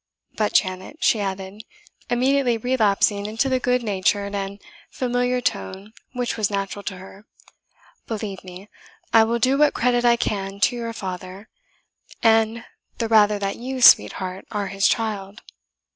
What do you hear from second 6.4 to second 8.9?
natural to her, "believe me,